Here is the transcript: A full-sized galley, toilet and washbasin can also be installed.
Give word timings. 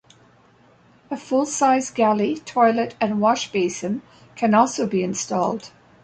A 1.11 1.15
full-sized 1.15 1.93
galley, 1.93 2.35
toilet 2.37 2.95
and 2.99 3.19
washbasin 3.21 4.01
can 4.35 4.55
also 4.55 4.87
be 4.87 5.03
installed. 5.03 5.69